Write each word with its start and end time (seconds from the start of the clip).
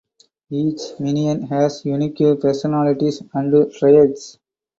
Each 0.49 0.99
minion 0.99 1.43
has 1.43 1.85
unique 1.85 2.17
personalities 2.41 3.21
and 3.35 3.71
traits. 3.71 4.39